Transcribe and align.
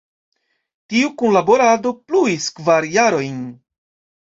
Tiu 0.93 1.11
kunlaborado 1.23 1.93
pluis 2.09 2.51
kvar 2.59 2.91
jarojn. 2.99 3.39